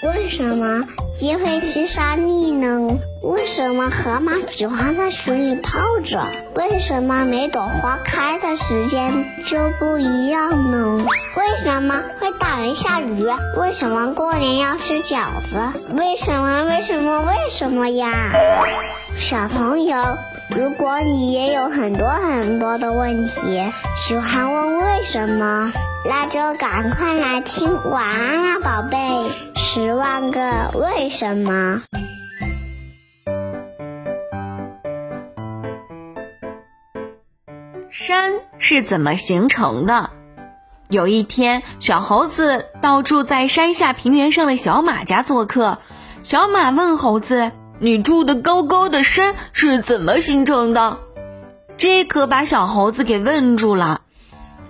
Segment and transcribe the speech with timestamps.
[0.00, 3.00] 为什么鸡会吃沙粒呢？
[3.20, 6.24] 为什么河马喜欢在水里泡着？
[6.54, 9.12] 为什么每朵花开的时间
[9.44, 11.04] 就不一样呢？
[11.36, 13.26] 为什么会打雷下雨？
[13.56, 15.58] 为什么过年要吃饺子？
[15.92, 16.62] 为什么？
[16.66, 17.22] 为什么？
[17.22, 18.12] 为什么呀？
[19.16, 19.96] 小朋友，
[20.50, 25.72] 如果你也有很多很多的问题，喜欢问为什么，
[26.06, 28.98] 那就赶快来听《晚安啦，宝贝》。
[29.56, 31.82] 十万个为什么？
[37.90, 40.10] 山是怎么形成的？
[40.88, 45.78] 有一天，小猴子到住在山下平原上的小马家做客。
[46.22, 50.98] 小马问猴子：“你住的高高的山是怎么形成的？”
[51.78, 54.00] 这可把小猴子给问住了。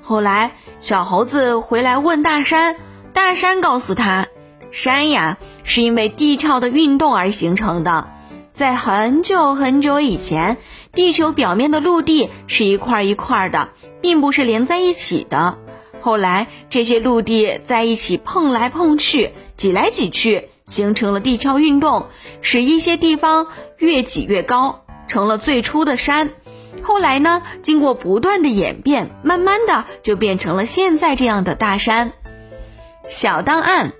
[0.03, 2.77] 后来，小猴子回来问大山，
[3.15, 4.27] 大山告诉他。
[4.71, 8.11] 山呀，是因为地壳的运动而形成的。
[8.53, 10.59] 在很久很久以前，
[10.92, 13.70] 地球表面的陆地是一块一块的，
[14.03, 15.56] 并不是连在一起的。
[16.01, 22.06] 后来，这些陆地在一起碰来碰去，挤来挤去，形成了地壳运动，
[22.41, 26.30] 使一些地方越挤越高，成了最初的山。
[26.83, 32.12] 后来呢，经过不断的演变，慢慢的就变成了现在这样的大山。
[33.08, 33.92] 小档案。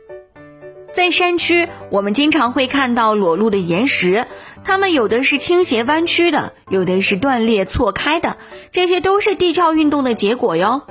[0.91, 4.27] 在山区，我们经常会看到裸露的岩石，
[4.65, 8.39] 它们有的是倾斜弯曲的，有的是断裂错开的，
[8.71, 10.83] 这些都是地壳运动的结果哟。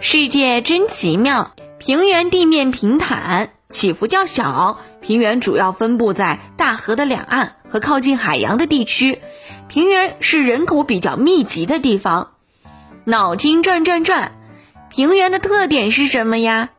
[0.00, 4.78] 世界真奇妙，平原地面平坦，起伏较小。
[5.04, 9.20] 平原主要分布在大河的两岸和靠近海洋的地区。
[9.68, 12.32] 平原是人口比较密集的地方。
[13.04, 14.32] 脑筋转转转，
[14.88, 16.70] 平原的特点是什么呀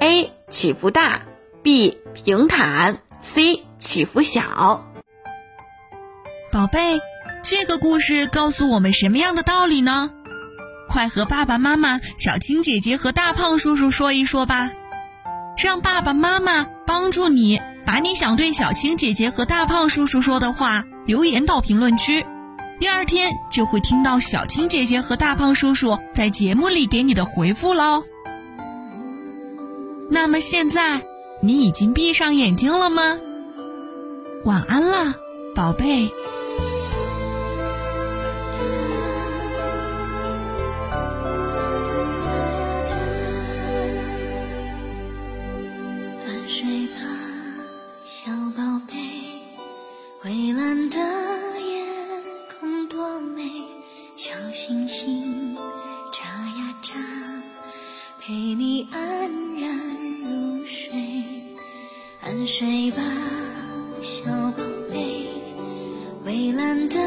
[0.00, 1.22] ？A 起伏大。
[1.62, 4.86] B 平坦，C 起伏小。
[6.52, 7.00] 宝贝，
[7.42, 10.10] 这个故事告诉我们什么样的道理呢？
[10.88, 14.70] 快和爸爸妈妈、小青姐姐和大胖叔叔说一说吧，
[15.58, 22.24] 让爸爸妈妈帮助你把你想对小青姐姐和大胖叔叔说的话留言到评论区，
[22.78, 28.04] 第二天就会听到小青姐姐和大胖叔叔在节目里给你的回复喽。
[30.10, 31.02] 那么现在。
[31.40, 33.16] 你已经闭上眼睛了吗？
[34.44, 35.14] 晚安了，
[35.54, 36.10] 宝贝。
[46.48, 46.96] 睡吧，
[48.06, 48.94] 小宝贝。
[50.22, 50.96] 蔚蓝的
[51.60, 51.84] 夜
[52.58, 53.42] 空多美，
[54.16, 55.54] 小星星
[56.10, 56.94] 眨呀眨，
[58.18, 59.76] 陪你安然
[60.22, 60.90] 入睡。
[62.22, 63.02] 安睡吧，
[64.00, 65.28] 小宝贝。
[66.24, 66.98] 蔚蓝的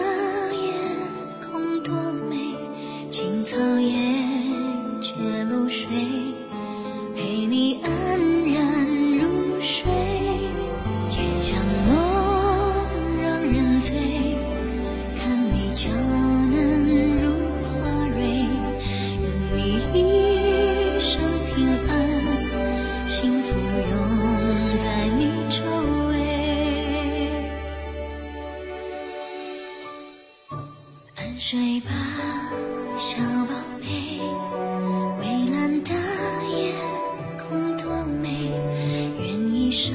[31.51, 31.91] 睡吧，
[32.97, 34.22] 小宝贝，
[35.19, 35.91] 蔚蓝的
[36.56, 36.72] 夜
[37.44, 38.50] 空多美，
[39.19, 39.94] 愿一生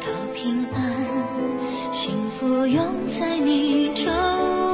[0.00, 0.06] 都
[0.36, 4.67] 平安，幸福拥在你周。